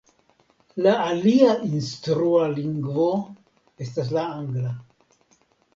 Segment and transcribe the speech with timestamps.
[0.85, 3.07] La alia instrua lingvo
[3.87, 4.77] estas la angla.